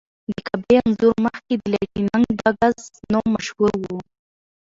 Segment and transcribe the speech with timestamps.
[0.31, 2.77] د کعبې انځور مخکې د لایټننګ بګز
[3.11, 3.93] نوم مشهور و.